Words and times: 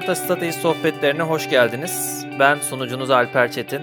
Sigorta 0.00 0.24
Strateji 0.24 0.52
Sohbetlerine 0.52 1.22
hoş 1.22 1.50
geldiniz. 1.50 2.26
Ben 2.38 2.58
sunucunuz 2.58 3.10
Alper 3.10 3.52
Çetin. 3.52 3.82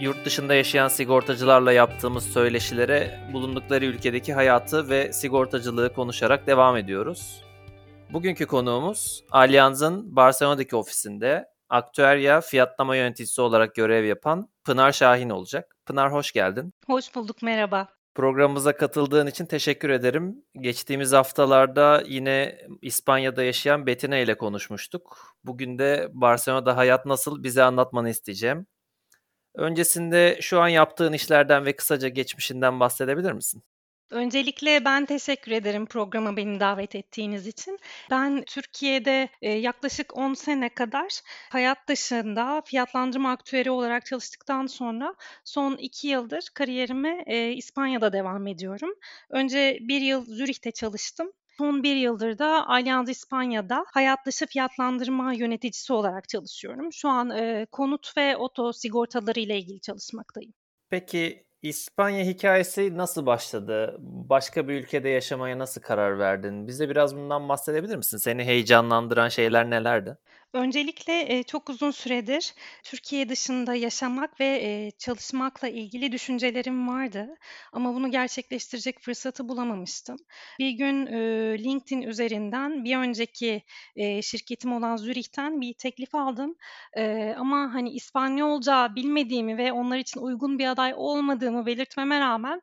Yurt 0.00 0.24
dışında 0.24 0.54
yaşayan 0.54 0.88
sigortacılarla 0.88 1.72
yaptığımız 1.72 2.24
söyleşilere 2.32 3.20
bulundukları 3.32 3.84
ülkedeki 3.84 4.34
hayatı 4.34 4.88
ve 4.88 5.12
sigortacılığı 5.12 5.92
konuşarak 5.92 6.46
devam 6.46 6.76
ediyoruz. 6.76 7.44
Bugünkü 8.12 8.46
konuğumuz 8.46 9.24
Allianz'ın 9.30 10.16
Barcelona'daki 10.16 10.76
ofisinde 10.76 11.44
aktüerya 11.68 12.40
fiyatlama 12.40 12.96
yöneticisi 12.96 13.40
olarak 13.40 13.74
görev 13.74 14.04
yapan 14.04 14.48
Pınar 14.64 14.92
Şahin 14.92 15.30
olacak. 15.30 15.76
Pınar 15.86 16.12
hoş 16.12 16.32
geldin. 16.32 16.72
Hoş 16.86 17.14
bulduk, 17.14 17.42
merhaba. 17.42 17.95
Programımıza 18.16 18.76
katıldığın 18.76 19.26
için 19.26 19.46
teşekkür 19.46 19.90
ederim. 19.90 20.44
Geçtiğimiz 20.60 21.12
haftalarda 21.12 22.02
yine 22.06 22.58
İspanya'da 22.82 23.42
yaşayan 23.42 23.86
Betina 23.86 24.16
ile 24.16 24.38
konuşmuştuk. 24.38 25.34
Bugün 25.44 25.78
de 25.78 26.08
Barcelona'da 26.12 26.76
hayat 26.76 27.06
nasıl 27.06 27.42
bize 27.42 27.62
anlatmanı 27.62 28.10
isteyeceğim. 28.10 28.66
Öncesinde 29.54 30.38
şu 30.42 30.60
an 30.60 30.68
yaptığın 30.68 31.12
işlerden 31.12 31.66
ve 31.66 31.76
kısaca 31.76 32.08
geçmişinden 32.08 32.80
bahsedebilir 32.80 33.32
misin? 33.32 33.62
Öncelikle 34.10 34.84
ben 34.84 35.06
teşekkür 35.06 35.52
ederim 35.52 35.86
programa 35.86 36.36
beni 36.36 36.60
davet 36.60 36.94
ettiğiniz 36.94 37.46
için. 37.46 37.78
Ben 38.10 38.44
Türkiye'de 38.46 39.28
e, 39.42 39.52
yaklaşık 39.52 40.16
10 40.16 40.34
sene 40.34 40.68
kadar 40.68 41.08
hayat 41.50 41.88
dışında 41.88 42.62
fiyatlandırma 42.64 43.30
aktüeri 43.30 43.70
olarak 43.70 44.06
çalıştıktan 44.06 44.66
sonra 44.66 45.14
son 45.44 45.76
2 45.76 46.08
yıldır 46.08 46.48
kariyerime 46.54 47.24
e, 47.26 47.52
İspanya'da 47.52 48.12
devam 48.12 48.46
ediyorum. 48.46 48.94
Önce 49.30 49.78
bir 49.80 50.00
yıl 50.00 50.24
Zürih'te 50.24 50.70
çalıştım. 50.70 51.32
Son 51.58 51.82
bir 51.82 51.96
yıldır 51.96 52.38
da 52.38 52.68
Allianz 52.68 53.08
İspanya'da 53.08 53.84
hayat 53.88 54.26
dışı 54.26 54.46
fiyatlandırma 54.46 55.32
yöneticisi 55.32 55.92
olarak 55.92 56.28
çalışıyorum. 56.28 56.92
Şu 56.92 57.08
an 57.08 57.30
e, 57.30 57.66
konut 57.72 58.16
ve 58.16 58.36
oto 58.36 58.72
sigortaları 58.72 59.40
ile 59.40 59.58
ilgili 59.58 59.80
çalışmaktayım. 59.80 60.52
Peki 60.90 61.45
İspanya 61.68 62.24
hikayesi 62.24 62.96
nasıl 62.96 63.26
başladı? 63.26 63.96
Başka 64.00 64.68
bir 64.68 64.74
ülkede 64.74 65.08
yaşamaya 65.08 65.58
nasıl 65.58 65.80
karar 65.80 66.18
verdin? 66.18 66.66
Bize 66.68 66.88
biraz 66.88 67.16
bundan 67.16 67.48
bahsedebilir 67.48 67.96
misin? 67.96 68.16
Seni 68.18 68.44
heyecanlandıran 68.44 69.28
şeyler 69.28 69.70
nelerdi? 69.70 70.18
Öncelikle, 70.56 71.42
çok 71.42 71.70
uzun 71.70 71.90
süredir 71.90 72.54
Türkiye 72.84 73.28
dışında 73.28 73.74
yaşamak 73.74 74.40
ve, 74.40 74.90
çalışmakla 74.98 75.68
ilgili 75.68 76.12
düşüncelerim 76.12 76.88
vardı 76.88 77.28
ama 77.72 77.94
bunu 77.94 78.10
gerçekleştirecek 78.10 79.00
fırsatı 79.00 79.48
bulamamıştım. 79.48 80.16
Bir 80.58 80.70
gün, 80.70 81.06
LinkedIn 81.58 82.02
üzerinden 82.02 82.84
bir 82.84 82.96
önceki, 82.96 83.62
şirketim 84.22 84.72
olan 84.72 84.96
Zürih'ten 84.96 85.60
bir 85.60 85.74
teklif 85.74 86.14
aldım, 86.14 86.54
ama, 87.36 87.74
hani, 87.74 87.90
İspanyolca 87.90 88.94
bilmediğimi 88.96 89.58
ve 89.58 89.72
onlar 89.72 89.98
için 89.98 90.20
uygun 90.20 90.58
bir 90.58 90.66
aday 90.66 90.92
olmadığımı 90.96 91.66
belirtmeme 91.66 92.20
rağmen, 92.20 92.60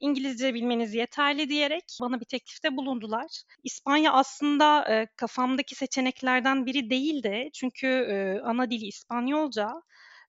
"İngilizce 0.00 0.54
bilmeniz 0.54 0.94
yeterli." 0.94 1.48
diyerek 1.48 1.84
bana 2.02 2.20
bir 2.20 2.24
teklifte 2.24 2.76
bulundular. 2.76 3.26
İspanya 3.64 4.12
aslında, 4.12 4.84
kafamdaki 5.16 5.74
seçeneklerden 5.74 6.66
biri 6.66 6.90
değil 6.90 6.99
değildi. 7.00 7.50
Çünkü, 7.54 7.86
eee, 7.86 8.40
ana 8.44 8.70
dili 8.70 8.86
İspanyolca 8.86 9.68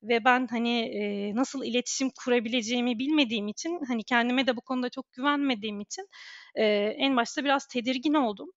ve 0.03 0.25
ben, 0.25 0.47
hani, 0.47 0.89
eee, 0.89 1.35
nasıl 1.35 1.63
iletişim 1.65 2.09
kurabileceğimi 2.25 2.99
bilmediğim 2.99 3.47
için, 3.47 3.79
hani, 3.87 4.03
kendime 4.03 4.47
de 4.47 4.57
bu 4.57 4.61
konuda 4.61 4.89
çok 4.89 5.13
güvenmediğim 5.13 5.81
için, 5.81 6.07
eee, 6.57 6.95
en 6.99 7.17
başta 7.17 7.43
biraz 7.43 7.67
tedirgin 7.67 8.13
oldum. 8.13 8.49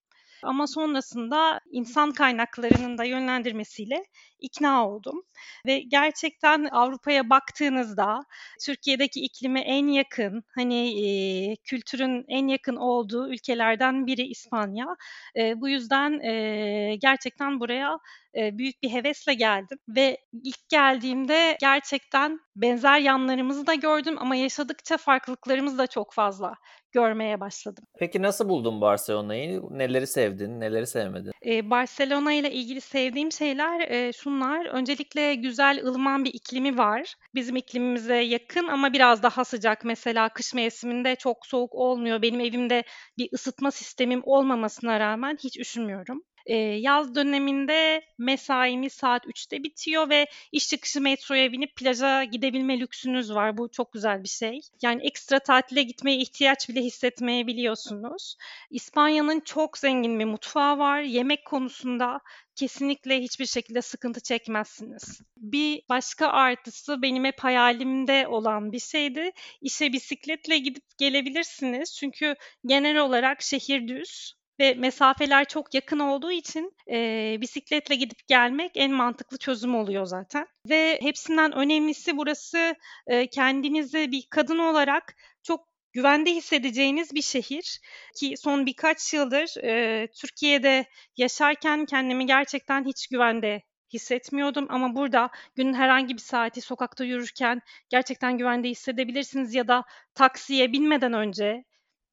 Ama 0.44 0.66
sonrasında 0.66 1.60
insan 1.71 2.12
kaynaklarının 2.12 2.99
da 2.99 3.05
yönlendirmesiyle 3.05 4.05
ikna 4.41 4.88
oldum 4.88 5.22
ve 5.66 5.78
gerçekten 5.81 6.69
Avrupa'ya 6.72 7.31
baktığınızda 7.31 8.21
Türkiye'deki 8.66 9.21
iklime 9.21 9.60
en 9.60 9.87
yakın, 9.87 10.44
hani, 10.55 10.93
eee, 10.93 11.56
kültürün 11.65 12.25
en 12.28 12.49
yakın 12.49 12.77
olduğu 12.77 13.32
ülkelerden 13.32 14.06
biri 14.06 14.22
İspanya. 14.27 14.87
Eee, 15.37 15.55
bu 15.56 15.69
yüzden, 15.69 16.21
eee, 16.21 16.97
gerçekten 16.97 17.61
buraya, 17.61 17.99
eee, 18.34 18.50
büyük 18.59 18.82
bir 18.82 18.91
hevesle 18.93 19.34
geldim 19.34 19.78
ve 19.88 20.19
ilk 20.44 20.69
geldiğimde 20.69 21.56
gerçekten 21.61 22.38
benzer 22.56 22.99
yanlarımızı 22.99 23.66
da 23.66 23.75
gördüm 23.75 24.16
ama 24.19 24.37
yaşadıkça 24.37 24.97
farklılıklarımız 24.97 25.78
da 25.78 25.87
çok 25.87 26.12
fazla 26.15 26.55
görmeye 26.94 27.41
başladım. 27.41 27.84
Peki 27.99 28.22
nasıl 28.22 28.49
buldun 28.49 28.81
Barcelona'yı? 28.81 29.62
Neleri 29.71 30.06
sevdin, 30.06 30.60
neleri 30.60 30.87
sevmedin? 30.87 31.32
Eee, 31.44 31.71
Barcelona 31.71 32.32
ile 32.32 32.53
ilgili 32.53 32.81
sevdiğim 32.81 33.32
şeyler, 33.32 33.81
eee, 33.81 34.12
şunlar: 34.12 34.66
Öncelikle 34.66 35.34
güzel, 35.34 35.81
ılıman 35.87 36.25
bir 36.25 36.34
iklimi 36.34 36.78
var. 36.78 37.15
Bizim 37.34 37.56
iklimimize 37.56 38.16
yakın 38.16 38.66
ama 38.69 38.93
biraz 38.93 39.22
daha 39.22 39.44
sıcak. 39.44 39.84
Mesela 39.84 40.28
kış 40.28 40.55
mevsiminde 40.55 41.16
çok 41.16 41.47
soğuk 41.47 41.75
olmuyor. 41.75 42.22
Benim 42.22 42.41
evimde 42.41 42.82
bir 43.19 43.28
ısıtma 43.34 43.71
sistemim 43.71 44.21
olmamasına 44.25 45.00
rağmen 45.00 45.37
hiç 45.44 45.59
üşümüyorum. 45.59 46.22
Eee, 46.47 46.56
yaz 46.81 47.15
döneminde 47.15 48.03
mesaimiz 48.19 48.93
saat 48.93 49.27
3'te 49.27 49.62
bitiyor 49.65 50.10
ve 50.10 50.27
iş 50.53 50.69
çıkışı 50.69 51.00
metroya 51.00 51.53
binip 51.53 51.77
plaja 51.77 52.25
gidebilme 52.25 52.81
lüksünüz 52.81 53.34
var. 53.34 53.59
Bu 53.59 53.71
çok 53.71 53.93
güzel 53.93 54.22
bir 54.22 54.28
şey. 54.28 54.60
Yani 54.82 55.06
ekstra 55.06 55.38
tatile 55.38 55.82
gitmeye 55.82 56.16
ihtiyaç 56.19 56.69
bile 56.69 56.81
hissetmeyebiliyorsunuz. 56.81 58.37
İspanya'nın 58.71 59.41
çok 59.41 59.78
zengin 59.78 60.19
bir 60.21 60.25
mutfağı 60.25 60.78
var. 60.78 61.00
Yemek 61.00 61.44
konusunda 61.47 62.21
kesinlikle 62.56 63.21
hiçbir 63.21 63.47
şekilde 63.47 63.82
sıkıntı 63.82 64.21
çekmezsiniz. 64.21 65.21
Bir 65.37 65.82
başka 65.88 66.28
artısı 66.28 67.03
benim 67.03 67.25
hep 67.25 67.41
hayalimde 67.41 68.28
olan 68.28 68.72
bir 68.72 68.78
şeydi. 68.81 69.31
İşe 69.61 69.93
bisikletle 69.93 70.59
gidip 70.59 70.84
gelebilirsiniz. 70.99 71.97
Çünkü 71.97 72.34
genel 72.66 72.97
olarak 72.99 73.43
şehir 73.43 73.88
düz 73.88 74.34
ve 74.60 74.75
mesafeler 74.75 75.44
çok 75.44 75.75
yakın 75.75 75.98
olduğu 75.98 76.32
için, 76.32 76.72
eee, 76.87 77.38
bisikletle 77.41 77.94
gidip 77.94 78.26
gelmek 78.28 78.72
en 78.75 78.92
mantıklı 78.92 79.38
çözüm 79.38 79.75
oluyor 79.75 80.06
zaten. 80.06 80.47
Ve 80.69 80.98
hepsinden 81.03 81.53
önemlisi 81.53 82.16
burası, 82.16 82.75
eee, 83.10 83.26
kendinizi 83.26 84.12
bir 84.12 84.26
kadın 84.31 84.59
olarak 84.59 85.14
çok 85.43 85.69
güvende 85.93 86.31
hissedeceğiniz 86.31 87.14
bir 87.14 87.22
şehir. 87.22 87.81
Ki 88.16 88.34
son 88.37 88.66
birkaç 88.66 89.14
yıldır, 89.14 89.54
eee, 89.62 90.09
Türkiye'de 90.20 90.84
yaşarken 91.16 91.84
kendimi 91.87 92.26
gerçekten 92.26 92.84
hiç 92.84 93.06
güvende 93.09 93.62
hissetmiyordum. 93.93 94.66
Ama 94.70 94.97
burada 94.97 95.31
günün 95.54 95.75
herhangi 95.75 96.14
bir 96.14 96.20
saati 96.22 96.60
sokakta 96.60 97.04
yürürken 97.04 97.60
gerçekten 97.88 98.38
güvende 98.38 98.69
hissedebilirsiniz 98.69 99.54
ya 99.54 99.69
da 99.69 99.84
taksiye 100.14 100.72
binmeden 100.72 101.12
önce 101.12 101.64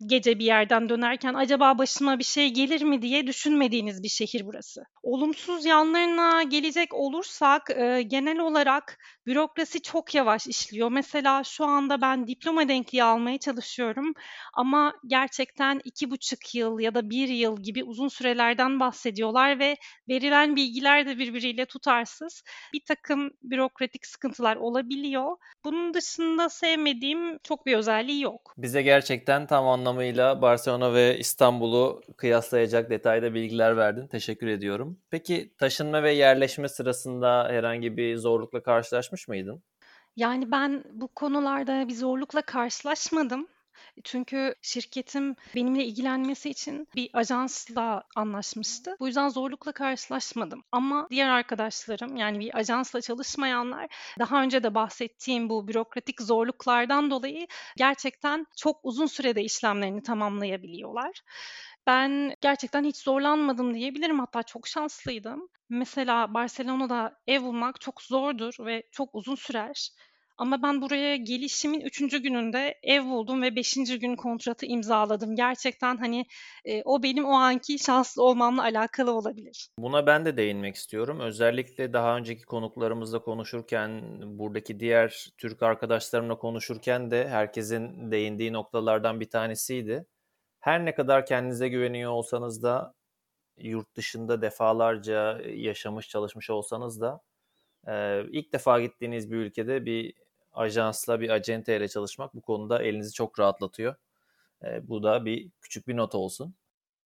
gece 0.07 0.39
bir 0.39 0.45
yerden 0.45 0.89
dönerken 0.89 1.33
acaba 1.33 1.77
başıma 1.77 2.19
bir 2.19 2.23
şey 2.23 2.49
gelir 2.49 2.81
mi 2.81 3.01
diye 3.01 3.27
düşünmediğiniz 3.27 4.03
bir 4.03 4.09
şehir 4.09 4.45
burası. 4.45 4.83
Olumsuz 5.03 5.65
yanlarına 5.65 6.43
gelecek 6.43 6.93
olursak 6.93 7.69
e, 7.69 8.01
genel 8.01 8.39
olarak 8.39 8.97
bürokrasi 9.25 9.81
çok 9.81 10.15
yavaş 10.15 10.47
işliyor. 10.47 10.91
Mesela 10.91 11.43
şu 11.43 11.65
anda 11.65 12.01
ben 12.01 12.27
diploma 12.27 12.67
denkliği 12.67 13.03
almaya 13.03 13.37
çalışıyorum 13.37 14.13
ama 14.53 14.93
gerçekten 15.07 15.81
iki 15.83 16.11
buçuk 16.11 16.55
yıl 16.55 16.79
ya 16.79 16.95
da 16.95 17.09
bir 17.09 17.27
yıl 17.27 17.63
gibi 17.63 17.83
uzun 17.83 18.07
sürelerden 18.07 18.79
bahsediyorlar 18.79 19.59
ve 19.59 19.75
verilen 20.09 20.55
bilgiler 20.55 21.05
de 21.05 21.17
birbiriyle 21.17 21.65
tutarsız. 21.65 22.43
Bir 22.73 22.81
takım 22.87 23.31
bürokratik 23.43 24.05
sıkıntılar 24.05 24.55
olabiliyor. 24.55 25.37
Bunun 25.65 25.93
dışında 25.93 26.49
sevmediğim 26.49 27.37
çok 27.43 27.65
bir 27.65 27.77
özelliği 27.77 28.21
yok. 28.21 28.53
Bize 28.57 28.81
gerçekten 28.81 29.47
tam 29.47 29.67
anlamda 29.67 29.90
anlamıyla 29.91 30.41
Barcelona 30.41 30.93
ve 30.93 31.17
İstanbul'u 31.19 32.01
kıyaslayacak 32.17 32.89
detayda 32.89 33.33
bilgiler 33.33 33.77
verdin. 33.77 34.07
Teşekkür 34.07 34.47
ediyorum. 34.47 34.99
Peki 35.09 35.53
taşınma 35.57 36.03
ve 36.03 36.11
yerleşme 36.11 36.67
sırasında 36.67 37.47
herhangi 37.49 37.97
bir 37.97 38.17
zorlukla 38.17 38.63
karşılaşmış 38.63 39.27
mıydın? 39.27 39.63
Yani 40.15 40.51
ben 40.51 40.83
bu 40.93 41.07
konularda 41.07 41.87
bir 41.87 41.93
zorlukla 41.93 42.41
karşılaşmadım. 42.41 43.47
Çünkü 44.03 44.55
şirketim 44.61 45.35
benimle 45.55 45.85
ilgilenmesi 45.85 46.49
için 46.49 46.87
bir 46.95 47.09
ajansla 47.13 48.03
anlaşmıştı. 48.15 48.95
Bu 48.99 49.07
yüzden 49.07 49.29
zorlukla 49.29 49.71
karşılaşmadım. 49.71 50.63
Ama 50.71 51.07
diğer 51.09 51.29
arkadaşlarım 51.29 52.15
yani 52.17 52.39
bir 52.39 52.57
ajansla 52.57 53.01
çalışmayanlar 53.01 53.87
daha 54.19 54.43
önce 54.43 54.63
de 54.63 54.75
bahsettiğim 54.75 55.49
bu 55.49 55.67
bürokratik 55.67 56.21
zorluklardan 56.21 57.11
dolayı 57.11 57.47
gerçekten 57.77 58.47
çok 58.57 58.79
uzun 58.83 59.05
sürede 59.05 59.43
işlemlerini 59.43 60.03
tamamlayabiliyorlar. 60.03 61.21
Ben 61.87 62.35
gerçekten 62.41 62.83
hiç 62.83 62.97
zorlanmadım 62.97 63.73
diyebilirim. 63.73 64.19
Hatta 64.19 64.43
çok 64.43 64.67
şanslıydım. 64.67 65.49
Mesela 65.69 66.33
Barcelona'da 66.33 67.19
ev 67.27 67.41
bulmak 67.43 67.81
çok 67.81 68.01
zordur 68.01 68.53
ve 68.59 68.83
çok 68.91 69.15
uzun 69.15 69.35
sürer. 69.35 69.89
Ama 70.41 70.63
ben 70.63 70.81
buraya 70.81 71.15
gelişimin 71.15 71.81
3. 71.81 72.21
gününde 72.21 72.79
ev 72.83 73.05
buldum 73.05 73.41
ve 73.41 73.55
5. 73.55 73.75
gün 73.75 74.15
kontratı 74.15 74.65
imzaladım. 74.65 75.35
Gerçekten 75.35 75.97
hani 75.97 76.25
e, 76.65 76.81
o 76.83 77.03
benim 77.03 77.25
o 77.25 77.31
anki 77.31 77.79
şanslı 77.79 78.23
olmamla 78.23 78.63
alakalı 78.63 79.11
olabilir. 79.11 79.69
Buna 79.77 80.07
ben 80.07 80.25
de 80.25 80.37
değinmek 80.37 80.75
istiyorum. 80.75 81.19
Özellikle 81.19 81.93
daha 81.93 82.17
önceki 82.17 82.43
konuklarımızla 82.45 83.21
konuşurken, 83.21 84.01
buradaki 84.39 84.79
diğer 84.79 85.29
Türk 85.37 85.63
arkadaşlarımla 85.63 86.37
konuşurken 86.37 87.11
de 87.11 87.27
herkesin 87.27 88.11
değindiği 88.11 88.53
noktalardan 88.53 89.19
bir 89.19 89.29
tanesiydi. 89.29 90.05
Her 90.59 90.85
ne 90.85 90.95
kadar 90.95 91.25
kendinize 91.25 91.67
güveniyor 91.67 92.11
olsanız 92.11 92.63
da 92.63 92.93
yurt 93.57 93.95
dışında 93.95 94.41
defalarca 94.41 95.41
yaşamış 95.41 96.09
çalışmış 96.09 96.49
olsanız 96.49 97.01
da 97.01 97.21
e, 97.87 98.23
ilk 98.31 98.53
defa 98.53 98.81
gittiğiniz 98.81 99.31
bir 99.31 99.37
ülkede 99.37 99.85
bir 99.85 100.13
ajansla 100.53 101.21
bir 101.21 101.29
acenteyle 101.29 101.87
çalışmak 101.87 102.35
bu 102.35 102.41
konuda 102.41 102.83
elinizi 102.83 103.13
çok 103.13 103.39
rahatlatıyor. 103.39 103.95
E, 104.63 104.87
bu 104.87 105.03
da 105.03 105.25
bir 105.25 105.51
küçük 105.61 105.87
bir 105.87 105.97
not 105.97 106.15
olsun. 106.15 106.55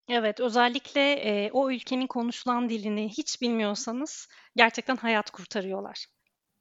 Evet, 0.08 0.40
özellikle 0.40 1.12
e, 1.12 1.50
o 1.52 1.70
ülkenin 1.70 2.06
konuşulan 2.06 2.68
dilini 2.68 3.08
hiç 3.08 3.42
bilmiyorsanız 3.42 4.28
gerçekten 4.56 4.96
hayat 4.96 5.30
kurtarıyorlar. 5.30 6.06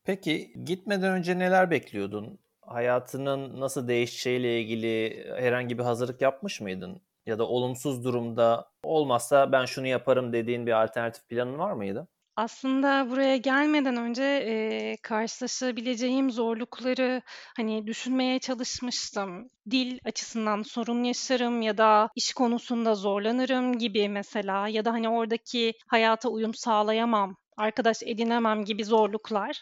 Peki 0.03 0.53
gitmeden 0.63 1.11
önce 1.13 1.39
neler 1.39 1.71
bekliyordun? 1.71 2.39
Hayatının 2.61 3.59
nasıl 3.59 3.87
değişeceğiyle 3.87 4.61
ilgili 4.61 5.25
herhangi 5.37 5.77
bir 5.77 5.83
hazırlık 5.83 6.21
yapmış 6.21 6.61
mıydın? 6.61 7.01
Ya 7.25 7.39
da 7.39 7.47
olumsuz 7.47 8.03
durumda 8.03 8.71
olmazsa 8.83 9.51
ben 9.51 9.65
şunu 9.65 9.87
yaparım 9.87 10.33
dediğin 10.33 10.67
bir 10.67 10.83
alternatif 10.83 11.27
planın 11.29 11.57
var 11.57 11.71
mıydı? 11.71 12.07
Aslında 12.35 13.09
buraya 13.09 13.37
gelmeden 13.37 13.95
önce, 13.97 14.23
eee, 14.23 14.97
karşılaşabileceğim 15.01 16.31
zorlukları, 16.31 17.21
hani, 17.57 17.87
düşünmeye 17.87 18.39
çalışmıştım. 18.39 19.49
Dil 19.71 19.99
açısından 20.05 20.61
sorun 20.61 21.03
yaşarım 21.03 21.61
ya 21.61 21.77
da 21.77 22.09
iş 22.15 22.33
konusunda 22.33 22.95
zorlanırım 22.95 23.77
gibi 23.77 24.09
mesela 24.09 24.67
ya 24.67 24.85
da, 24.85 24.93
hani, 24.93 25.09
oradaki 25.09 25.73
hayata 25.87 26.29
uyum 26.29 26.53
sağlayamam, 26.53 27.35
arkadaş 27.57 27.97
edinemem 28.03 28.65
gibi 28.65 28.85
zorluklar. 28.85 29.61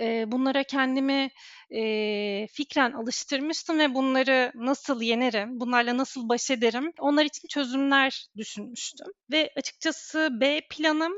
Eee, 0.00 0.24
bunlara 0.28 0.62
kendimi, 0.64 1.28
eee, 1.70 2.46
fikren 2.52 2.92
alıştırmıştım 2.92 3.78
ve 3.78 3.94
bunları 3.94 4.52
nasıl 4.54 5.02
yenerim, 5.02 5.60
bunlarla 5.60 5.96
nasıl 5.96 6.28
baş 6.28 6.50
ederim, 6.50 6.92
onlar 7.00 7.24
için 7.24 7.48
çözümler 7.48 8.26
düşünmüştüm 8.36 9.06
ve 9.32 9.50
açıkçası 9.56 10.28
B 10.40 10.60
planım 10.70 11.12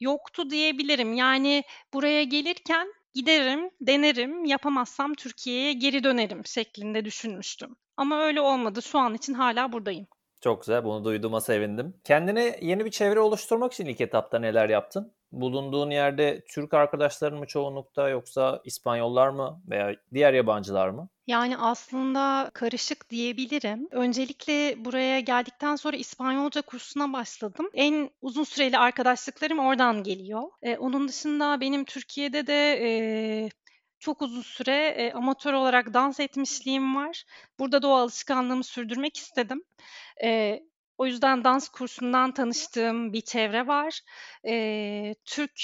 Yoktu 0.00 0.50
diyebilirim. 0.50 1.12
Yani 1.12 1.62
buraya 1.94 2.22
gelirken 2.22 2.92
giderim, 3.14 3.70
denerim, 3.80 4.44
yapamazsam 4.44 5.14
Türkiye'ye 5.14 5.72
geri 5.72 6.04
dönerim 6.04 6.46
şeklinde 6.46 7.04
düşünmüştüm. 7.04 7.76
Ama 7.96 8.20
öyle 8.22 8.40
olmadı. 8.40 8.82
Şu 8.82 8.98
an 8.98 9.14
için 9.14 9.34
hala 9.34 9.72
buradayım. 9.72 10.06
Çok 10.40 10.60
güzel. 10.60 10.84
Bunu 10.84 11.04
duyduğuma 11.04 11.40
sevindim. 11.40 12.00
Kendine 12.04 12.58
yeni 12.62 12.84
bir 12.84 12.90
çevre 12.90 13.20
oluşturmak 13.20 13.72
için 13.72 13.86
ilk 13.86 14.00
etapta 14.00 14.38
neler 14.38 14.68
yaptın? 14.68 15.14
Bulunduğun 15.32 15.90
yerde 15.90 16.44
Türk 16.48 16.74
arkadaşların 16.74 17.38
mı 17.38 17.46
çoğunlukta 17.46 18.08
yoksa 18.08 18.60
İspanyollar 18.64 19.28
mı 19.28 19.62
veya 19.68 19.96
diğer 20.14 20.32
yabancılar 20.32 20.88
mı? 20.88 21.08
Yani 21.26 21.56
aslında 21.56 22.50
karışık 22.54 23.10
diyebilirim. 23.10 23.88
Öncelikle 23.90 24.84
buraya 24.84 25.20
geldikten 25.20 25.76
sonra 25.76 25.96
İspanyolca 25.96 26.62
kursuna 26.62 27.12
başladım. 27.12 27.70
En 27.74 28.10
uzun 28.22 28.44
süreli 28.44 28.78
arkadaşlıklarım 28.78 29.58
oradan 29.58 30.02
geliyor. 30.02 30.42
Ee, 30.62 30.76
onun 30.76 31.08
dışında 31.08 31.60
benim 31.60 31.84
Türkiye'de 31.84 32.46
de 32.46 32.78
e, 32.82 33.48
çok 33.98 34.22
uzun 34.22 34.42
süre 34.42 34.86
e, 34.88 35.12
amatör 35.12 35.52
olarak 35.52 35.94
dans 35.94 36.20
etmişliğim 36.20 36.96
var. 36.96 37.24
Burada 37.58 37.82
da 37.82 37.88
o 37.88 37.92
alışkanlığımı 37.92 38.64
sürdürmek 38.64 39.16
istedim. 39.16 39.64
E, 40.24 40.60
o 40.98 41.06
yüzden 41.06 41.44
dans 41.44 41.68
kursundan 41.68 42.32
tanıştığım 42.34 43.12
bir 43.12 43.20
çevre 43.20 43.66
var. 43.66 44.00
E, 44.48 45.14
Türk 45.24 45.60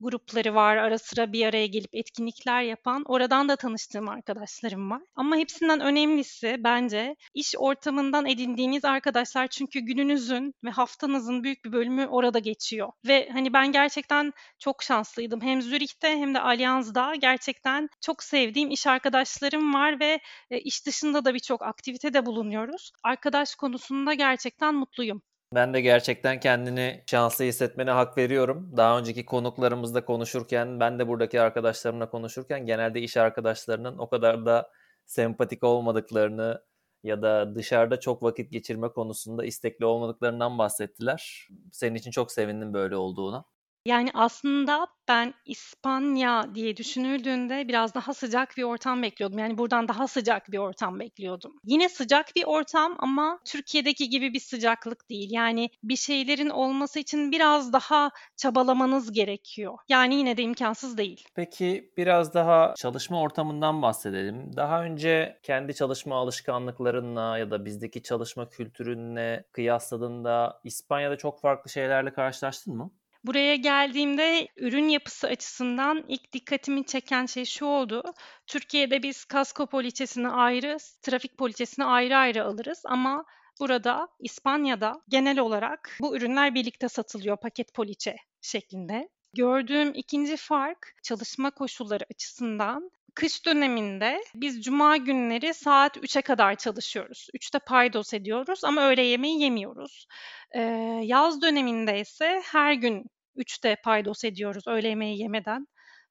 grupları 0.00 0.54
var. 0.54 0.76
Ara 0.76 0.98
sıra 0.98 1.32
bir 1.32 1.46
araya 1.46 1.66
gelip 1.66 1.90
etkinlikler 1.94 2.62
yapan. 2.62 3.02
Oradan 3.06 3.48
da 3.48 3.56
tanıştığım 3.56 4.08
arkadaşlarım 4.08 4.90
var. 4.90 5.02
Ama 5.14 5.36
hepsinden 5.36 5.80
önemlisi 5.80 6.56
bence 6.58 7.16
iş 7.34 7.54
ortamından 7.58 8.26
edindiğiniz 8.26 8.84
arkadaşlar 8.84 9.46
çünkü 9.48 9.80
gününüzün 9.80 10.54
ve 10.64 10.70
haftanızın 10.70 11.44
büyük 11.44 11.64
bir 11.64 11.72
bölümü 11.72 12.06
orada 12.06 12.38
geçiyor. 12.38 12.92
Ve 13.06 13.28
hani 13.32 13.52
ben 13.52 13.72
gerçekten 13.72 14.32
çok 14.58 14.82
şanslıydım. 14.82 15.40
Hem 15.40 15.62
Zürih'te 15.62 16.08
hem 16.08 16.34
de 16.34 16.40
Allianz'da 16.40 17.14
gerçekten 17.14 17.88
çok 18.00 18.22
sevdiğim 18.22 18.70
iş 18.70 18.86
arkadaşlarım 18.86 19.74
var 19.74 20.00
ve 20.00 20.20
e, 20.50 20.58
iş 20.60 20.86
dışında 20.86 21.24
da 21.24 21.34
birçok 21.34 21.62
aktivitede 21.62 22.26
bulunuyoruz. 22.26 22.92
Arkadaş 23.02 23.54
konusunda 23.54 24.14
gerçekten 24.14 24.74
mutluyum. 24.74 25.22
Ben 25.54 25.74
de 25.74 25.80
gerçekten 25.80 26.40
kendini 26.40 27.02
şanslı 27.06 27.44
hissetmene 27.44 27.90
hak 27.90 28.18
veriyorum. 28.18 28.72
Daha 28.76 28.98
önceki 28.98 29.24
konuklarımızla 29.24 30.04
konuşurken, 30.04 30.80
ben 30.80 30.98
de 30.98 31.08
buradaki 31.08 31.40
arkadaşlarımla 31.40 32.10
konuşurken 32.10 32.66
genelde 32.66 33.00
iş 33.00 33.16
arkadaşlarının 33.16 33.98
o 33.98 34.08
kadar 34.08 34.46
da 34.46 34.70
sempatik 35.06 35.64
olmadıklarını 35.64 36.62
ya 37.02 37.22
da 37.22 37.54
dışarıda 37.54 38.00
çok 38.00 38.22
vakit 38.22 38.52
geçirme 38.52 38.88
konusunda 38.88 39.44
istekli 39.44 39.84
olmadıklarından 39.84 40.58
bahsettiler. 40.58 41.48
Senin 41.72 41.94
için 41.94 42.10
çok 42.10 42.32
sevindim 42.32 42.74
böyle 42.74 42.96
olduğuna. 42.96 43.44
Yani, 43.86 44.10
aslında 44.14 44.86
ben 45.08 45.34
İspanya 45.46 46.54
diye 46.54 46.76
düşünüldüğünde 46.76 47.68
biraz 47.68 47.94
daha 47.94 48.14
sıcak 48.14 48.56
bir 48.56 48.62
ortam 48.62 49.02
bekliyordum. 49.02 49.38
Yani, 49.38 49.58
buradan 49.58 49.88
daha 49.88 50.08
sıcak 50.08 50.50
bir 50.52 50.58
ortam 50.58 51.00
bekliyordum. 51.00 51.52
Yine 51.64 51.88
sıcak 51.88 52.26
bir 52.36 52.44
ortam 52.44 52.96
ama 52.98 53.38
Türkiye'deki 53.44 54.08
gibi 54.08 54.32
bir 54.34 54.40
sıcaklık 54.40 55.10
değil. 55.10 55.28
Yani, 55.32 55.70
bir 55.82 55.96
şeylerin 55.96 56.50
olması 56.50 56.98
için 56.98 57.32
biraz 57.32 57.72
daha 57.72 58.10
çabalamanız 58.36 59.12
gerekiyor. 59.12 59.78
Yani, 59.88 60.14
yine 60.14 60.36
de 60.36 60.42
imkansız 60.42 60.98
değil. 60.98 61.24
Peki, 61.34 61.92
biraz 61.96 62.34
daha 62.34 62.74
çalışma 62.76 63.20
ortamından 63.20 63.82
bahsedelim. 63.82 64.56
Daha 64.56 64.84
önce 64.84 65.40
kendi 65.42 65.74
çalışma 65.74 66.16
alışkanlıklarınla 66.16 67.38
ya 67.38 67.50
da 67.50 67.64
bizdeki 67.64 68.02
çalışma 68.02 68.48
kültürünle 68.48 69.44
kıyasladığında 69.52 70.60
İspanya'da 70.64 71.16
çok 71.16 71.40
farklı 71.40 71.70
şeylerle 71.70 72.12
karşılaştın 72.12 72.76
mı? 72.76 72.90
Buraya 73.24 73.56
geldiğimde 73.56 74.48
ürün 74.56 74.88
yapısı 74.88 75.26
açısından 75.26 76.04
ilk 76.08 76.32
dikkatimi 76.32 76.84
çeken 76.86 77.26
şey 77.26 77.44
şu 77.44 77.66
oldu. 77.66 78.02
Türkiye'de 78.46 79.02
biz 79.02 79.24
kasko 79.24 79.66
poliçesini 79.66 80.28
ayrı, 80.28 80.76
trafik 81.02 81.38
poliçesini 81.38 81.84
ayrı 81.84 82.16
ayrı 82.16 82.44
alırız 82.44 82.82
ama 82.84 83.24
burada 83.60 84.08
İspanya'da 84.20 85.02
genel 85.08 85.38
olarak 85.38 85.96
bu 86.00 86.16
ürünler 86.16 86.54
birlikte 86.54 86.88
satılıyor 86.88 87.36
paket 87.36 87.74
poliçe 87.74 88.16
şeklinde. 88.42 89.08
Gördüğüm 89.36 89.94
ikinci 89.94 90.36
fark 90.36 90.94
çalışma 91.02 91.50
koşulları 91.50 92.04
açısından 92.10 92.90
Kış 93.14 93.46
döneminde 93.46 94.20
biz 94.34 94.62
cuma 94.62 94.96
günleri 94.96 95.54
saat 95.54 95.96
3'e 95.96 96.22
kadar 96.22 96.54
çalışıyoruz. 96.54 97.28
3'te 97.34 97.58
paydos 97.58 98.14
ediyoruz 98.14 98.64
ama 98.64 98.88
öğle 98.88 99.02
yemeği 99.02 99.42
yemiyoruz. 99.42 100.06
Ee, 100.54 100.60
yaz 101.02 101.42
döneminde 101.42 102.00
ise 102.00 102.42
her 102.44 102.72
gün 102.72 103.04
3'te 103.36 103.76
paydos 103.84 104.24
ediyoruz 104.24 104.64
öğle 104.68 104.88
yemeği 104.88 105.20
yemeden. 105.20 105.66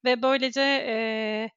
Ve 0.05 0.21
böylece 0.21 0.61
e, 0.61 0.95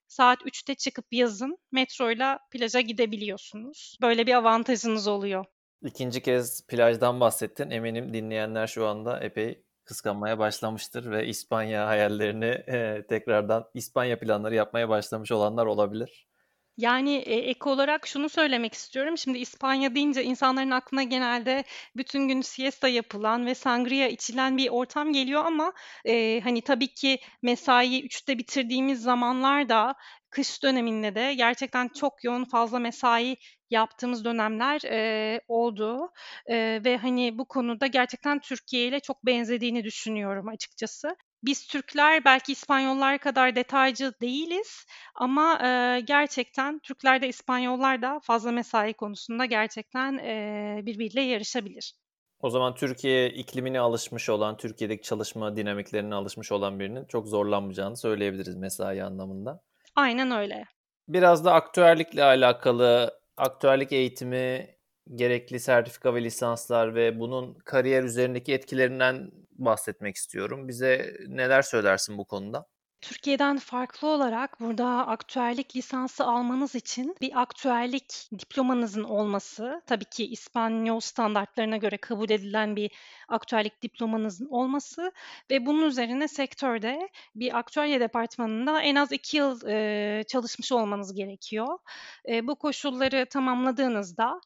saat 0.06 0.42
3'te 0.42 0.74
çıkıp 0.74 1.06
yazın 1.12 1.56
metroyla 1.72 2.38
plaja 2.50 2.80
gidebiliyorsunuz. 2.80 3.96
Böyle 4.02 4.26
bir 4.26 4.34
avantajınız 4.34 5.08
oluyor. 5.08 5.44
İkinci 5.84 6.22
kez 6.22 6.66
plajdan 6.66 7.20
bahsettin. 7.20 7.70
Eminim 7.70 8.14
dinleyenler 8.14 8.66
şu 8.66 8.86
anda 8.86 9.20
epey 9.20 9.62
kıskanmaya 9.92 10.38
başlamıştır 10.38 11.10
ve 11.10 11.26
İspanya 11.26 11.86
hayallerini 11.86 12.44
e, 12.46 13.06
tekrardan 13.08 13.64
İspanya 13.74 14.18
planları 14.18 14.54
yapmaya 14.54 14.88
başlamış 14.88 15.32
olanlar 15.32 15.66
olabilir. 15.66 16.28
Yani, 16.76 17.10
eee, 17.10 17.36
ek 17.38 17.68
olarak 17.70 18.06
şunu 18.06 18.28
söylemek 18.28 18.74
istiyorum. 18.74 19.18
Şimdi 19.18 19.38
İspanya 19.38 19.94
deyince 19.94 20.24
insanların 20.24 20.70
aklına 20.70 21.02
genelde 21.02 21.64
bütün 21.96 22.28
gün 22.28 22.40
siesta 22.40 22.88
yapılan 22.88 23.46
ve 23.46 23.54
sangria 23.54 24.06
içilen 24.08 24.56
bir 24.58 24.68
ortam 24.68 25.12
geliyor 25.12 25.44
ama, 25.44 25.72
eee, 26.04 26.40
hani, 26.40 26.60
tabii 26.62 26.94
ki 26.94 27.18
mesaiyi 27.42 28.04
3'te 28.04 28.38
bitirdiğimiz 28.38 29.02
zamanlarda 29.02 29.94
kış 30.32 30.62
döneminde 30.62 31.14
de 31.14 31.34
gerçekten 31.34 31.88
çok 31.88 32.24
yoğun 32.24 32.44
fazla 32.44 32.78
mesai 32.78 33.36
yaptığımız 33.70 34.24
dönemler, 34.24 34.80
eee, 34.84 35.40
oldu, 35.48 36.10
eee, 36.48 36.84
ve, 36.84 36.96
hani, 36.96 37.38
bu 37.38 37.44
konuda 37.48 37.86
gerçekten 37.86 38.40
Türkiye 38.40 38.86
ile 38.88 39.00
çok 39.00 39.26
benzediğini 39.26 39.84
düşünüyorum 39.84 40.48
açıkçası. 40.48 41.16
Biz 41.44 41.66
Türkler 41.66 42.24
belki 42.24 42.52
İspanyollar 42.52 43.18
kadar 43.18 43.56
detaycı 43.56 44.12
değiliz 44.22 44.86
ama, 45.14 45.58
eee, 45.62 46.00
gerçekten 46.00 46.78
Türkler 46.78 47.22
de 47.22 47.28
İspanyollar 47.28 48.02
da 48.02 48.20
fazla 48.22 48.52
mesai 48.52 48.92
konusunda 48.94 49.44
gerçekten, 49.44 50.12
eee, 50.18 50.82
birbiriyle 50.86 51.20
yarışabilir. 51.22 51.94
O 52.40 52.50
zaman 52.50 52.74
Türkiye 52.74 53.30
iklimine 53.30 53.80
alışmış 53.80 54.28
olan, 54.28 54.56
Türkiye'deki 54.56 55.02
çalışma 55.02 55.56
dinamiklerine 55.56 56.14
alışmış 56.14 56.52
olan 56.52 56.78
birinin 56.80 57.04
çok 57.04 57.28
zorlanmayacağını 57.28 57.96
söyleyebiliriz 57.96 58.56
mesai 58.56 59.02
anlamında. 59.04 59.60
Aynen 59.96 60.30
öyle. 60.30 60.64
Biraz 61.08 61.44
da 61.44 61.52
aktüerlikle 61.52 62.24
alakalı, 62.24 63.20
aktüerlik 63.36 63.92
eğitimi, 63.92 64.76
gerekli 65.14 65.60
sertifika 65.60 66.14
ve 66.14 66.24
lisanslar 66.24 66.94
ve 66.94 67.20
bunun 67.20 67.54
kariyer 67.54 68.02
üzerindeki 68.04 68.52
etkilerinden 68.54 69.30
bahsetmek 69.52 70.16
istiyorum. 70.16 70.68
Bize 70.68 71.16
neler 71.28 71.62
söylersin 71.62 72.18
bu 72.18 72.24
konuda? 72.26 72.66
Türkiye'den 73.02 73.58
farklı 73.58 74.08
olarak 74.08 74.60
burada 74.60 74.86
aktüerlik 74.86 75.76
lisansı 75.76 76.24
almanız 76.24 76.74
için 76.74 77.16
bir 77.20 77.40
aktüerlik 77.42 78.28
diplomanızın 78.38 79.04
olması, 79.04 79.82
tabii 79.86 80.04
ki 80.04 80.26
İspanyol 80.26 81.00
standartlarına 81.00 81.76
göre 81.76 81.96
kabul 81.96 82.30
edilen 82.30 82.76
bir 82.76 82.90
aktüerlik 83.28 83.82
diplomanızın 83.82 84.46
olması 84.46 85.12
ve 85.50 85.66
bunun 85.66 85.86
üzerine 85.86 86.28
sektörde 86.28 87.08
bir 87.34 87.58
aktüerya 87.58 88.00
departmanında 88.00 88.82
en 88.82 88.94
az 88.94 89.12
iki 89.12 89.36
yıl 89.36 89.66
e, 89.66 90.24
çalışmış 90.24 90.72
olmanız 90.72 91.14
gerekiyor. 91.14 91.78
E, 92.28 92.46
bu 92.46 92.54
koşulları 92.56 93.26
tamamladığınızda 93.26 94.40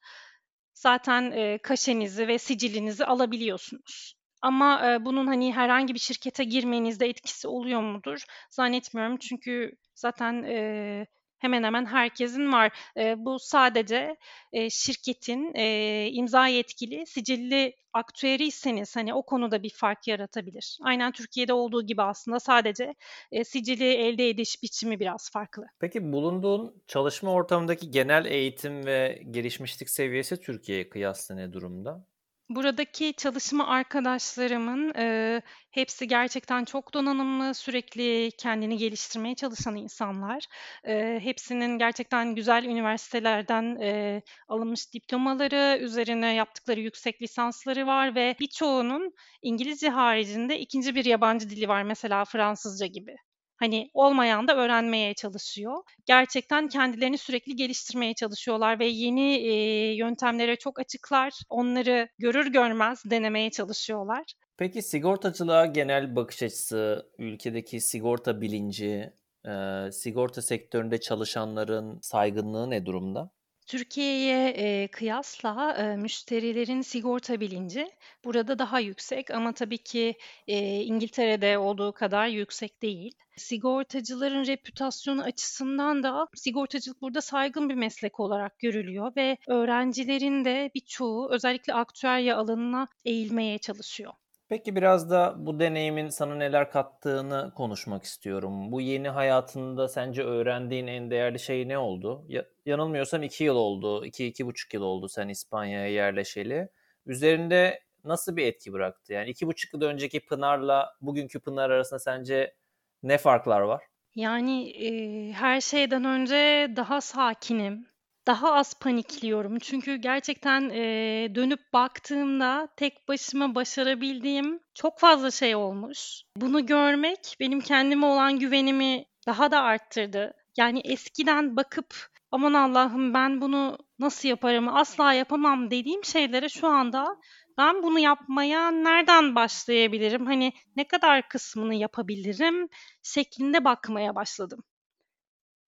zaten 0.74 1.30
e, 1.30 1.58
kaşenizi 1.58 2.28
ve 2.28 2.38
sicilinizi 2.38 3.04
alabiliyorsunuz. 3.04 4.16
Ama, 4.46 4.80
eee, 4.84 5.04
bunun, 5.04 5.26
hani, 5.26 5.52
herhangi 5.54 5.94
bir 5.94 5.98
şirkete 5.98 6.44
girmenizde 6.44 7.06
etkisi 7.08 7.48
oluyor 7.48 7.80
mudur? 7.80 8.24
Zannetmiyorum 8.50 9.16
çünkü 9.16 9.72
zaten, 9.94 10.42
eee, 10.42 11.06
hemen 11.38 11.62
hemen 11.62 11.86
herkesin 11.86 12.52
var. 12.52 12.72
Eee, 12.96 13.14
bu 13.18 13.38
sadece, 13.38 14.16
eee, 14.52 14.70
şirketin, 14.70 15.54
eee, 15.54 16.08
imza 16.12 16.46
yetkili, 16.46 17.06
sicilli 17.06 17.72
aktüeriyseniz, 17.92 18.96
hani, 18.96 19.14
o 19.14 19.22
konuda 19.22 19.62
bir 19.62 19.70
fark 19.70 20.08
yaratabilir. 20.08 20.78
Aynen 20.82 21.12
Türkiye'de 21.12 21.52
olduğu 21.52 21.82
gibi 21.86 22.02
aslında 22.02 22.40
sadece, 22.40 22.94
eee, 23.32 23.44
sicili 23.44 23.84
elde 23.94 24.28
ediş 24.28 24.62
biçimi 24.62 25.00
biraz 25.00 25.30
farklı. 25.32 25.66
Peki 25.80 26.12
bulunduğun 26.12 26.82
çalışma 26.86 27.32
ortamındaki 27.32 27.90
genel 27.90 28.24
eğitim 28.26 28.86
ve 28.86 29.22
gelişmişlik 29.30 29.90
seviyesi 29.90 30.40
Türkiye'ye 30.40 30.88
kıyasla 30.88 31.34
ne 31.34 31.52
durumda? 31.52 32.06
Buradaki 32.48 33.14
çalışma 33.16 33.66
arkadaşlarımın, 33.66 34.92
eee, 34.94 35.42
hepsi 35.70 36.08
gerçekten 36.08 36.64
çok 36.64 36.94
donanımlı, 36.94 37.54
sürekli 37.54 38.30
kendini 38.38 38.76
geliştirmeye 38.76 39.34
çalışan 39.34 39.76
insanlar. 39.76 40.44
Eee, 40.86 41.20
hepsinin 41.22 41.78
gerçekten 41.78 42.34
güzel 42.34 42.64
üniversitelerden, 42.64 43.76
eee, 43.80 44.22
alınmış 44.48 44.92
diplomaları, 44.94 45.78
üzerine 45.82 46.34
yaptıkları 46.34 46.80
yüksek 46.80 47.22
lisansları 47.22 47.86
var 47.86 48.14
ve 48.14 48.36
birçoğunun 48.40 49.12
İngilizce 49.42 49.88
haricinde 49.88 50.58
ikinci 50.58 50.94
bir 50.94 51.04
yabancı 51.04 51.50
dili 51.50 51.68
var, 51.68 51.82
mesela 51.82 52.24
Fransızca 52.24 52.86
gibi. 52.86 53.16
Hani 53.56 53.90
olmayan 53.94 54.48
da 54.48 54.56
öğrenmeye 54.56 55.14
çalışıyor. 55.14 55.82
Gerçekten 56.06 56.68
kendilerini 56.68 57.18
sürekli 57.18 57.56
geliştirmeye 57.56 58.14
çalışıyorlar 58.14 58.78
ve 58.78 58.86
yeni 58.86 59.38
eee, 59.38 59.94
yöntemlere 59.96 60.56
çok 60.56 60.78
açıklar. 60.80 61.32
Onları 61.48 62.08
görür 62.18 62.46
görmez 62.52 63.02
denemeye 63.10 63.50
çalışıyorlar. 63.50 64.24
Peki 64.56 64.82
sigortacılığa 64.82 65.66
genel 65.66 66.16
bakış 66.16 66.42
açısı, 66.42 67.10
ülkedeki 67.18 67.80
sigorta 67.80 68.40
bilinci, 68.40 69.12
e, 69.48 69.52
sigorta 69.92 70.42
sektöründe 70.42 71.00
çalışanların 71.00 71.98
saygınlığı 72.02 72.70
ne 72.70 72.86
durumda? 72.86 73.30
Türkiye'ye, 73.66 74.54
eee, 74.54 74.88
kıyasla, 74.88 75.76
eee, 75.78 75.96
müşterilerin 75.96 76.80
sigorta 76.80 77.40
bilinci 77.40 77.90
burada 78.24 78.58
daha 78.58 78.80
yüksek 78.80 79.30
ama 79.30 79.52
tabii 79.52 79.78
ki, 79.78 80.14
eee, 80.46 80.82
İngiltere'de 80.82 81.58
olduğu 81.58 81.92
kadar 81.92 82.26
yüksek 82.28 82.82
değil. 82.82 83.12
Sigortacıların 83.36 84.46
reputasyonu 84.46 85.22
açısından 85.22 86.02
da 86.02 86.26
sigortacılık 86.34 87.02
burada 87.02 87.20
saygın 87.20 87.68
bir 87.68 87.74
meslek 87.74 88.20
olarak 88.20 88.58
görülüyor 88.58 89.12
ve 89.16 89.36
öğrencilerin 89.48 90.44
de 90.44 90.70
birçoğu 90.74 91.30
özellikle 91.32 91.74
aktüerya 91.74 92.36
alanına 92.36 92.88
eğilmeye 93.04 93.58
çalışıyor. 93.58 94.12
Peki 94.48 94.76
biraz 94.76 95.10
da 95.10 95.34
bu 95.38 95.60
deneyimin 95.60 96.08
sana 96.08 96.34
neler 96.34 96.70
kattığını 96.70 97.52
konuşmak 97.56 98.04
istiyorum. 98.04 98.72
Bu 98.72 98.80
yeni 98.80 99.08
hayatında 99.08 99.88
sence 99.88 100.22
öğrendiğin 100.22 100.86
en 100.86 101.10
değerli 101.10 101.38
şey 101.38 101.68
ne 101.68 101.78
oldu? 101.78 102.24
Ya, 102.28 102.44
yanılmıyorsam 102.66 103.22
iki 103.22 103.44
yıl 103.44 103.56
oldu, 103.56 104.04
iki, 104.06 104.26
iki 104.26 104.46
buçuk 104.46 104.74
yıl 104.74 104.82
oldu 104.82 105.08
sen 105.08 105.28
İspanya'ya 105.28 105.88
yerleşeli. 105.88 106.68
Üzerinde 107.06 107.80
nasıl 108.04 108.36
bir 108.36 108.46
etki 108.46 108.72
bıraktı? 108.72 109.12
Yani 109.12 109.30
iki 109.30 109.46
buçuk 109.46 109.74
yıl 109.74 109.82
önceki 109.82 110.24
Pınar'la 110.26 110.96
bugünkü 111.00 111.40
Pınar 111.40 111.70
arasında 111.70 111.98
sence 111.98 112.54
ne 113.02 113.18
farklar 113.18 113.60
var? 113.60 113.82
Yani, 114.14 114.70
eee, 114.70 115.32
her 115.32 115.60
şeyden 115.60 116.04
önce 116.04 116.72
daha 116.76 117.00
sakinim. 117.00 117.86
Daha 118.26 118.52
az 118.54 118.74
panikliyorum 118.80 119.58
çünkü 119.58 119.96
gerçekten, 119.96 120.68
eee, 120.70 121.34
dönüp 121.34 121.72
baktığımda 121.72 122.68
tek 122.76 123.08
başıma 123.08 123.54
başarabildiğim 123.54 124.60
çok 124.74 124.98
fazla 125.00 125.30
şey 125.30 125.54
olmuş. 125.56 126.22
Bunu 126.36 126.66
görmek 126.66 127.36
benim 127.40 127.60
kendime 127.60 128.06
olan 128.06 128.38
güvenimi 128.38 129.04
daha 129.26 129.50
da 129.50 129.60
arttırdı. 129.62 130.32
Yani 130.58 130.80
eskiden 130.84 131.56
bakıp 131.56 131.94
"Aman 132.30 132.54
Allah'ım 132.54 133.14
ben 133.14 133.40
bunu 133.40 133.78
nasıl 133.98 134.28
yaparım, 134.28 134.68
asla 134.76 135.12
yapamam." 135.12 135.70
dediğim 135.70 136.04
şeylere 136.04 136.48
şu 136.48 136.66
anda 136.68 137.16
ben 137.58 137.82
bunu 137.82 137.98
yapmaya 137.98 138.70
nereden 138.70 139.34
başlayabilirim, 139.34 140.26
hani, 140.26 140.52
ne 140.76 140.84
kadar 140.88 141.28
kısmını 141.28 141.74
yapabilirim 141.74 142.68
şeklinde 143.02 143.64
bakmaya 143.64 144.14
başladım. 144.14 144.62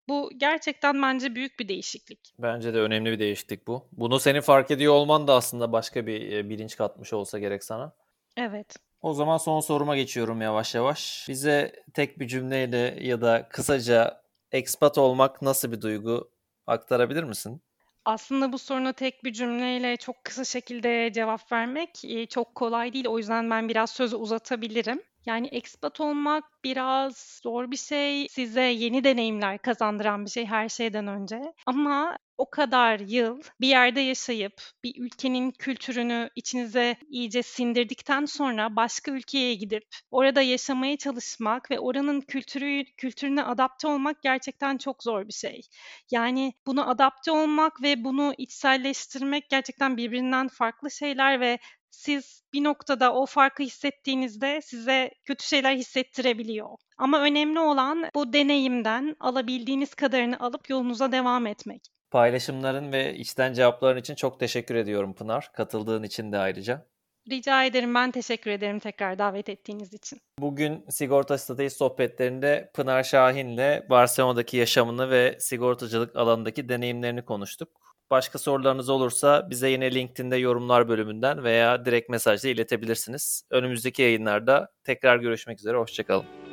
Bu 0.09 0.31
gerçekten 0.37 1.03
bence 1.03 1.35
büyük 1.35 1.61
bir 1.61 1.69
değişiklik. 1.69 2.35
Bence 2.39 2.75
de 2.75 2.81
önemli 2.81 3.13
bir 3.13 3.19
değişiklik 3.19 3.67
bu. 3.67 3.89
Bunu 3.93 4.21
senin 4.21 4.41
fark 4.41 4.71
ediyor 4.71 4.95
olman 4.95 5.29
da 5.29 5.35
aslında 5.35 5.73
başka 5.73 6.07
bir 6.07 6.33
e, 6.33 6.49
bilinç 6.49 6.77
katmış 6.77 7.13
olsa 7.13 7.39
gerek 7.39 7.65
sana. 7.65 7.93
Evet. 8.37 8.77
O 9.03 9.15
zaman 9.15 9.37
son 9.37 9.61
soruma 9.61 9.97
geçiyorum 9.97 10.43
yavaş 10.43 10.75
yavaş. 10.75 11.27
Bize 11.29 11.83
tek 11.95 12.21
bir 12.21 12.27
cümleyle 12.29 12.99
ya 13.01 13.21
da 13.21 13.49
kısaca 13.49 14.23
expat 14.53 14.99
olmak 14.99 15.43
nasıl 15.43 15.73
bir 15.73 15.81
duygu 15.81 16.31
aktarabilir 16.67 17.23
misin? 17.23 17.63
Aslında 18.05 18.53
bu 18.53 18.59
soruna 18.59 18.93
tek 18.93 19.25
bir 19.25 19.33
cümleyle 19.33 19.97
çok 19.97 20.25
kısa 20.25 20.45
şekilde 20.45 21.13
cevap 21.13 21.53
vermek, 21.53 21.91
çok 22.31 22.55
kolay 22.55 22.93
değil. 22.93 23.07
O 23.09 23.19
yüzden 23.19 23.51
ben 23.51 23.69
biraz 23.69 23.91
sözü 23.91 24.17
uzatabilirim. 24.17 25.03
Yani 25.27 25.47
expat 25.53 26.01
olmak 26.01 26.45
biraz 26.65 27.41
zor 27.43 27.71
bir 27.71 27.77
şey. 27.77 28.29
Size 28.29 28.63
yeni 28.63 29.05
deneyimler 29.05 29.59
kazandıran 29.59 30.25
bir 30.25 30.31
şey 30.31 30.47
her 30.47 30.69
şeyden 30.69 31.07
önce. 31.07 31.41
Ama 31.67 32.19
o 32.39 32.51
kadar 32.51 33.01
yıl 33.01 33.41
bir 33.61 33.69
yerde 33.69 34.01
yaşayıp 34.01 34.53
bir 34.85 34.95
ülkenin 35.03 35.51
kültürünü 35.51 36.31
içinize 36.37 36.97
iyice 37.11 37.43
sindirdikten 37.43 38.25
sonra 38.25 38.77
başka 38.77 39.11
ülkeye 39.11 39.55
gidip 39.55 39.85
orada 40.11 40.43
yaşamaya 40.43 40.97
çalışmak 40.97 41.71
ve 41.71 41.79
oranın 41.81 42.21
kültürü 42.21 42.85
kültürüne 42.97 43.43
adapte 43.43 43.89
olmak 43.89 44.23
gerçekten 44.23 44.79
çok 44.79 45.03
zor 45.03 45.29
bir 45.29 45.33
şey. 45.33 45.61
Yani 46.11 46.53
bunu 46.67 46.91
adapte 46.91 47.31
olmak 47.33 47.83
ve 47.83 48.05
bunu 48.05 48.35
içselleştirmek 48.39 49.51
gerçekten 49.51 49.97
birbirinden 49.97 50.49
farklı 50.49 50.91
şeyler 50.91 51.41
ve 51.41 51.59
siz 51.91 52.43
bir 52.53 52.65
noktada 52.65 53.15
o 53.15 53.27
farkı 53.27 53.63
hissettiğinizde 53.63 54.61
size 54.63 55.11
kötü 55.25 55.47
şeyler 55.47 55.77
hissettirebiliyor. 55.77 56.69
Ama 56.99 57.21
önemli 57.21 57.61
olan 57.61 58.05
bu 58.15 58.33
deneyimden 58.33 59.17
alabildiğiniz 59.21 59.95
kadarını 59.95 60.41
alıp 60.41 60.71
yolunuza 60.71 61.13
devam 61.13 61.47
etmek. 61.47 61.87
Paylaşımların 62.11 62.93
ve 62.93 63.15
içten 63.15 63.53
cevapların 63.53 64.01
için 64.01 64.15
çok 64.15 64.41
teşekkür 64.41 64.75
ediyorum 64.75 65.15
Pınar. 65.15 65.51
Katıldığın 65.53 66.03
için 66.03 66.33
de 66.33 66.39
ayrıca. 66.39 66.87
Rica 67.31 67.65
ederim. 67.65 67.95
Ben 67.95 68.11
teşekkür 68.11 68.51
ederim 68.51 68.79
tekrar 68.79 69.19
davet 69.19 69.49
ettiğiniz 69.49 69.95
için. 69.95 70.21
Bugün 70.39 70.85
Sigorta 70.89 71.39
Strateji 71.39 71.75
sohbetlerinde 71.75 72.71
Pınar 72.75 73.03
Şahin'le 73.03 73.91
Barcelona'daki 73.91 74.57
yaşamını 74.57 75.11
ve 75.11 75.37
sigortacılık 75.41 76.17
alanındaki 76.17 76.69
deneyimlerini 76.69 77.25
konuştuk. 77.25 77.88
Başka 78.11 78.39
sorularınız 78.39 78.89
olursa 78.89 79.51
bize 79.51 79.69
yine 79.71 79.95
LinkedIn'de 79.95 80.37
yorumlar 80.37 80.89
bölümünden 80.89 81.45
veya 81.45 81.85
direkt 81.85 82.09
mesajla 82.11 82.49
iletebilirsiniz. 82.49 83.43
Önümüzdeki 83.51 84.03
yayınlarda 84.03 84.69
tekrar 84.85 85.17
görüşmek 85.19 85.59
üzere. 85.59 85.77
Hoşçakalın. 85.77 86.48